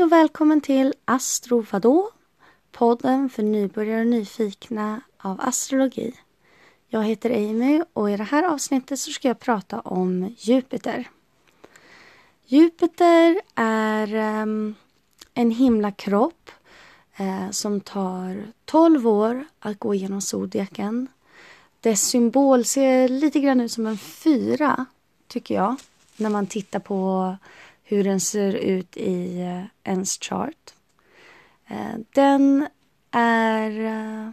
Hej 0.00 0.04
och 0.04 0.12
välkommen 0.12 0.60
till 0.60 0.94
Astro 1.04 1.66
vadå? 1.70 2.10
Podden 2.72 3.30
för 3.30 3.42
nybörjare 3.42 4.00
och 4.00 4.06
nyfikna 4.06 5.00
av 5.18 5.40
astrologi. 5.40 6.14
Jag 6.88 7.04
heter 7.04 7.30
Amy 7.30 7.82
och 7.92 8.10
i 8.10 8.16
det 8.16 8.24
här 8.24 8.42
avsnittet 8.42 8.98
så 8.98 9.10
ska 9.10 9.28
jag 9.28 9.38
prata 9.38 9.80
om 9.80 10.34
Jupiter. 10.38 11.08
Jupiter 12.46 13.40
är 13.54 14.14
um, 14.42 14.74
en 15.34 15.50
himlakropp 15.50 16.50
uh, 17.20 17.50
som 17.50 17.80
tar 17.80 18.46
12 18.64 19.08
år 19.08 19.44
att 19.58 19.78
gå 19.78 19.94
igenom 19.94 20.20
zodiaken. 20.20 21.08
Dess 21.80 22.02
symbol 22.02 22.64
ser 22.64 23.08
lite 23.08 23.40
grann 23.40 23.60
ut 23.60 23.72
som 23.72 23.86
en 23.86 23.98
fyra, 23.98 24.86
tycker 25.28 25.54
jag, 25.54 25.76
när 26.16 26.30
man 26.30 26.46
tittar 26.46 26.80
på 26.80 27.36
hur 27.90 28.04
den 28.04 28.20
ser 28.20 28.52
ut 28.52 28.96
i 28.96 29.40
eh, 29.40 29.64
ens 29.84 30.18
chart. 30.18 30.74
Eh, 31.66 31.94
den 32.10 32.66
är 33.10 33.70
eh, 33.70 34.30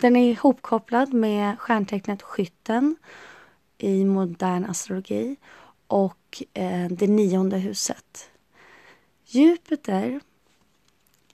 den 0.00 0.16
är 0.16 0.30
ihopkopplad 0.30 1.12
med 1.12 1.58
stjärntecknet 1.58 2.22
Skytten 2.22 2.96
i 3.78 4.04
modern 4.04 4.64
astrologi 4.64 5.36
och 5.86 6.42
det 6.90 7.06
nionde 7.06 7.58
huset. 7.58 8.30
Jupiter 9.24 10.20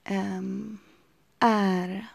ehm, 0.05 0.79
är... 1.39 2.07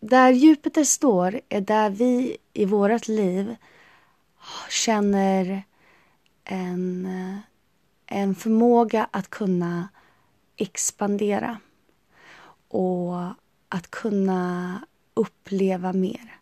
Där 0.00 0.30
Jupiter 0.30 0.84
står 0.84 1.40
är 1.48 1.60
där 1.60 1.90
vi 1.90 2.36
i 2.52 2.64
vårt 2.64 3.08
liv 3.08 3.56
känner 4.70 5.62
en, 6.44 7.08
en 8.14 8.34
förmåga 8.34 9.08
att 9.10 9.30
kunna 9.30 9.88
expandera 10.56 11.58
och 12.68 13.14
att 13.68 13.90
kunna 13.90 14.80
uppleva 15.14 15.92
mer. 15.92 16.38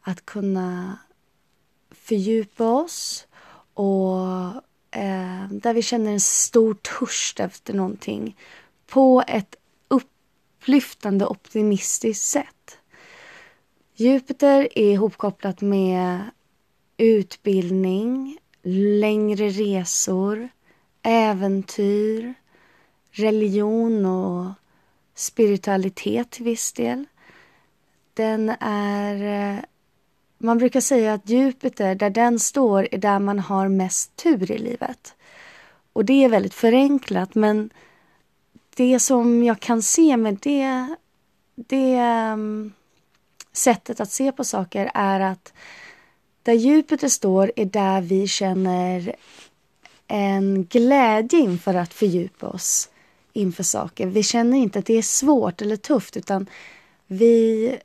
Att 0.00 0.26
kunna 0.26 0.98
fördjupa 1.90 2.64
oss 2.64 3.26
och 3.74 4.16
eh, 4.90 5.48
där 5.50 5.74
vi 5.74 5.82
känner 5.82 6.12
en 6.12 6.20
stor 6.20 6.74
törst 6.74 7.40
efter 7.40 7.74
någonting 7.74 8.36
på 8.86 9.24
ett 9.26 9.56
upplyftande 9.88 11.26
optimistiskt 11.26 12.24
sätt. 12.24 12.78
Jupiter 13.94 14.68
är 14.74 14.92
ihopkopplat 14.92 15.60
med 15.60 16.20
utbildning, 16.96 18.38
längre 18.62 19.48
resor, 19.48 20.48
äventyr, 21.02 22.34
religion 23.10 24.06
och 24.06 24.52
spiritualitet 25.14 26.30
till 26.30 26.44
viss 26.44 26.72
del. 26.72 27.04
Den 28.14 28.48
är... 28.60 29.54
Eh, 29.54 29.64
man 30.38 30.58
brukar 30.58 30.80
säga 30.80 31.14
att 31.14 31.28
Jupiter, 31.28 31.94
där 31.94 32.10
den 32.10 32.38
står, 32.38 32.88
är 32.92 32.98
där 32.98 33.18
man 33.18 33.38
har 33.38 33.68
mest 33.68 34.16
tur 34.16 34.50
i 34.50 34.58
livet. 34.58 35.14
Och 35.92 36.04
det 36.04 36.24
är 36.24 36.28
väldigt 36.28 36.54
förenklat, 36.54 37.34
men 37.34 37.70
det 38.76 39.00
som 39.00 39.44
jag 39.44 39.60
kan 39.60 39.82
se 39.82 40.16
med 40.16 40.38
det, 40.42 40.94
det 41.54 41.94
ehm, 41.94 42.72
sättet 43.52 44.00
att 44.00 44.10
se 44.10 44.32
på 44.32 44.44
saker 44.44 44.90
är 44.94 45.20
att 45.20 45.52
där 46.42 46.52
Jupiter 46.52 47.08
står 47.08 47.52
är 47.56 47.64
där 47.64 48.00
vi 48.00 48.26
känner 48.26 49.14
en 50.08 50.64
glädje 50.64 51.38
inför 51.38 51.74
att 51.74 51.94
fördjupa 51.94 52.46
oss 52.46 52.90
inför 53.32 53.62
saker. 53.62 54.06
Vi 54.06 54.22
känner 54.22 54.58
inte 54.58 54.78
att 54.78 54.86
det 54.86 54.98
är 54.98 55.02
svårt 55.02 55.62
eller 55.62 55.76
tufft 55.76 56.16
utan 56.16 56.46
vi 57.06 57.78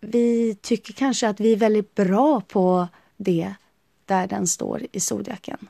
vi 0.00 0.56
tycker 0.60 0.92
kanske 0.92 1.28
att 1.28 1.40
vi 1.40 1.52
är 1.52 1.56
väldigt 1.56 1.94
bra 1.94 2.40
på 2.40 2.88
det 3.16 3.54
där 4.04 4.26
den 4.26 4.46
står 4.46 4.86
i 4.92 5.00
zodiaken. 5.00 5.68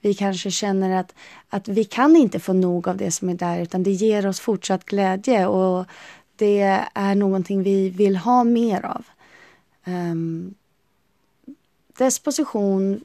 Vi 0.00 0.14
kanske 0.14 0.50
känner 0.50 1.00
att, 1.00 1.14
att 1.48 1.68
vi 1.68 1.84
kan 1.84 2.16
inte 2.16 2.40
få 2.40 2.52
nog 2.52 2.88
av 2.88 2.96
det 2.96 3.10
som 3.10 3.28
är 3.28 3.34
där 3.34 3.60
utan 3.60 3.82
det 3.82 3.90
ger 3.90 4.26
oss 4.26 4.40
fortsatt 4.40 4.84
glädje 4.84 5.46
och 5.46 5.86
det 6.36 6.60
är 6.94 7.14
någonting 7.14 7.62
vi 7.62 7.90
vill 7.90 8.16
ha 8.16 8.44
mer 8.44 8.84
av. 8.84 9.04
Um, 9.84 10.54
dess 11.98 12.18
position 12.18 13.04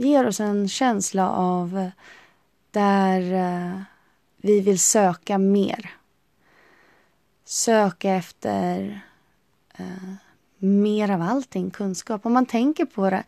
ger 0.00 0.26
oss 0.26 0.40
en 0.40 0.68
känsla 0.68 1.30
av 1.30 1.90
där 2.70 3.32
eh, 3.32 3.80
vi 4.36 4.60
vill 4.60 4.78
söka 4.78 5.38
mer. 5.38 5.90
Söka 7.44 8.10
efter 8.10 9.00
eh, 9.74 10.14
mer 10.58 11.10
av 11.10 11.22
allting, 11.22 11.70
kunskap. 11.70 12.26
Om 12.26 12.32
man 12.32 12.46
tänker 12.46 12.84
på 12.84 13.10
det. 13.10 13.24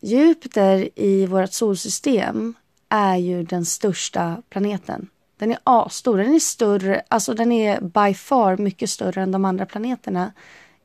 Jupiter 0.00 0.88
i 0.94 1.26
vårt 1.26 1.52
solsystem 1.52 2.54
är 2.88 3.16
ju 3.16 3.42
den 3.42 3.64
största 3.64 4.42
planeten. 4.48 5.08
Den 5.38 5.52
är 5.52 5.58
asstor. 5.64 6.18
Den 6.18 6.34
är 6.34 6.38
större, 6.38 7.02
alltså 7.08 7.34
den 7.34 7.52
är 7.52 7.80
by 7.80 8.14
far 8.14 8.56
mycket 8.56 8.90
större 8.90 9.22
än 9.22 9.32
de 9.32 9.44
andra 9.44 9.66
planeterna 9.66 10.32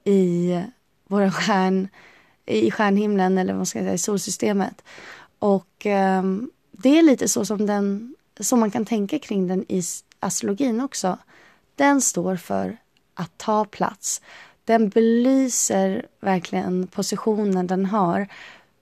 i 0.04 0.60
våra 1.08 1.32
stjärn, 1.32 1.88
i 2.46 2.72
stjärnhimlen 2.72 3.38
eller 3.38 3.54
vad 3.54 3.60
man 3.60 3.66
ska 3.66 3.80
säga, 3.80 3.94
i 3.94 3.98
solsystemet. 3.98 4.84
Och 5.40 5.86
eh, 5.86 6.24
det 6.72 7.00
är 7.00 7.04
lite 7.04 7.28
så 7.28 7.46
som, 7.46 7.66
den, 7.66 8.16
som 8.40 8.60
man 8.60 8.72
kan 8.72 8.86
tänka 8.86 9.20
kring 9.20 9.48
den 9.48 9.66
i 9.68 9.82
astrologin 10.20 10.82
också. 10.82 11.18
Den 11.76 12.02
står 12.02 12.36
för 12.36 12.78
att 13.14 13.38
ta 13.38 13.66
plats. 13.66 14.22
Den 14.66 14.90
belyser 14.90 16.06
verkligen 16.20 16.88
positionen 16.88 17.68
den 17.68 17.86
har 17.86 18.28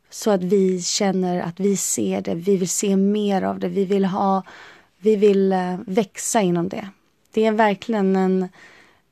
så 0.09 0.31
att 0.31 0.43
vi 0.43 0.81
känner 0.81 1.41
att 1.41 1.59
vi 1.59 1.77
ser 1.77 2.21
det, 2.21 2.35
vi 2.35 2.57
vill 2.57 2.69
se 2.69 2.95
mer 2.95 3.41
av 3.41 3.59
det, 3.59 3.67
vi 3.67 3.85
vill 3.85 4.05
ha, 4.05 4.43
vi 4.97 5.15
vill 5.15 5.51
eh, 5.51 5.77
växa 5.85 6.41
inom 6.41 6.69
det. 6.69 6.89
Det 7.33 7.45
är 7.45 7.51
verkligen 7.51 8.15
en 8.15 8.49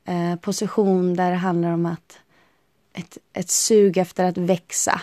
eh, 0.06 0.36
position 0.36 1.16
där 1.16 1.32
det 1.32 1.38
handlar 1.38 1.72
om 1.72 1.86
att 1.86 2.20
ett, 2.98 3.18
ett 3.34 3.50
sug 3.50 3.98
efter 3.98 4.24
att 4.24 4.38
växa 4.38 5.02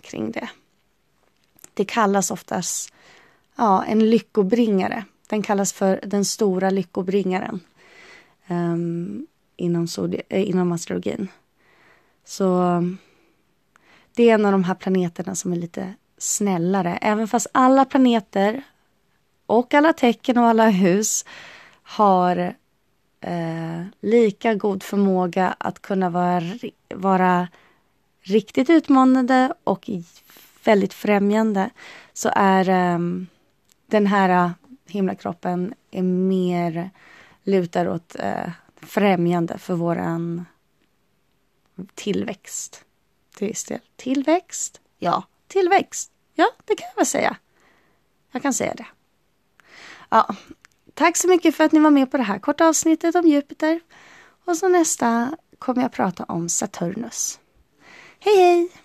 kring 0.00 0.30
det. 0.30 0.48
Det 1.74 1.84
kallas 1.84 2.30
oftast 2.30 2.92
ja, 3.56 3.84
en 3.84 4.10
lyckobringare. 4.10 5.04
Den 5.28 5.42
kallas 5.42 5.72
för 5.72 6.00
den 6.06 6.24
stora 6.24 6.70
lyckobringaren. 6.70 7.60
Um, 8.48 9.26
inom, 9.56 9.86
äh, 10.28 10.48
inom 10.48 10.72
astrologin. 10.72 11.28
Så 12.24 12.82
det 14.14 14.30
är 14.30 14.34
en 14.34 14.44
av 14.44 14.52
de 14.52 14.64
här 14.64 14.74
planeterna 14.74 15.34
som 15.34 15.52
är 15.52 15.56
lite 15.56 15.94
snällare. 16.18 16.98
Även 17.00 17.28
fast 17.28 17.46
alla 17.52 17.84
planeter 17.84 18.62
och 19.46 19.74
alla 19.74 19.92
tecken 19.92 20.38
och 20.38 20.44
alla 20.44 20.68
hus 20.68 21.24
har 21.82 22.54
eh, 23.22 23.82
lika 24.00 24.54
god 24.54 24.82
förmåga 24.82 25.54
att 25.58 25.82
kunna 25.82 26.10
vara, 26.10 26.42
vara 26.94 27.48
riktigt 28.20 28.70
utmanande 28.70 29.54
och 29.64 29.90
väldigt 30.64 30.94
främjande 30.94 31.70
så 32.12 32.30
är 32.34 32.68
eh, 32.68 32.98
den 33.86 34.06
här 34.06 34.44
eh, 34.44 34.50
himlakroppen 34.86 35.74
är 35.90 36.02
mer 36.02 36.90
lutar 37.42 37.88
åt 37.88 38.16
eh, 38.18 38.50
främjande 38.76 39.58
för 39.58 39.74
våran 39.74 40.44
tillväxt. 41.94 42.84
Till 43.36 43.48
viss 43.48 43.64
del. 43.64 43.80
Tillväxt? 43.96 44.80
Ja, 44.98 45.24
tillväxt. 45.46 46.12
Ja, 46.34 46.50
det 46.64 46.74
kan 46.74 46.86
jag 46.88 46.96
väl 46.96 47.06
säga. 47.06 47.36
Jag 48.30 48.42
kan 48.42 48.54
säga 48.54 48.74
det. 48.74 48.86
Ja, 50.08 50.34
tack 50.94 51.16
så 51.16 51.28
mycket 51.28 51.54
för 51.54 51.64
att 51.64 51.72
ni 51.72 51.80
var 51.80 51.90
med 51.90 52.10
på 52.10 52.16
det 52.16 52.22
här 52.22 52.38
korta 52.38 52.68
avsnittet 52.68 53.14
om 53.14 53.26
Jupiter. 53.26 53.80
Och 54.44 54.56
så 54.56 54.68
nästa 54.68 55.36
kommer 55.58 55.82
jag 55.82 55.92
prata 55.92 56.24
om 56.24 56.48
Saturnus. 56.48 57.38
Hej 58.18 58.36
hej! 58.36 58.81